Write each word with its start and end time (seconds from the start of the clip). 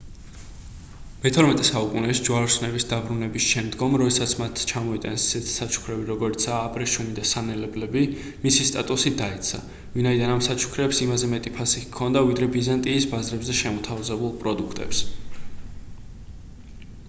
მეთორმეტე 1.23 1.65
საუკუნეში 1.67 2.23
ჯვაროსნების 2.27 2.85
დაბრუნების 2.93 3.49
შემდგომ 3.49 3.97
როდესაც 4.01 4.33
მათ 4.39 4.61
ჩამოიტანეს 4.71 5.25
ისეთი 5.27 5.53
საჩუქრები 5.57 6.07
როგორიცაა 6.07 6.63
აბრეშუმი 6.71 7.13
და 7.19 7.25
სანელებლები 7.33 8.03
მისი 8.47 8.67
სტატუსი 8.71 9.13
დაეცა 9.21 9.61
ვინაიდან 9.99 10.35
ამ 10.37 10.43
საჩუქრებს 10.49 11.03
იმაზე 11.09 11.31
მეტი 11.37 11.53
ფასი 11.61 11.85
ჰქონდა 11.87 12.25
ვიდრე 12.31 12.49
ბიზანტიის 12.59 13.07
ბაზრებზე 13.15 13.59
შემოთავაზებულ 13.61 14.35
პროდუქტებს 14.43 15.05